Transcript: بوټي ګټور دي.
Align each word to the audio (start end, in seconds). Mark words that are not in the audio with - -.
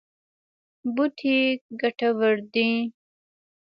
بوټي 0.93 1.37
ګټور 1.81 2.35
دي. 2.53 2.69